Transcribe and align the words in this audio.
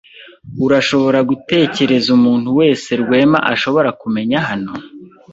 Urashobora 0.65 1.19
gutekereza 1.29 2.07
umuntu 2.17 2.49
wese 2.59 2.89
Rwema 3.01 3.39
ashobora 3.53 3.89
kumenya 4.01 4.37
hano? 4.47 4.71